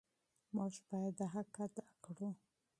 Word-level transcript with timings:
موږ 0.55 0.73
باید 0.87 1.13
دا 1.19 1.25
حق 1.33 1.53
ادا 1.65 1.87
کړو. 2.03 2.29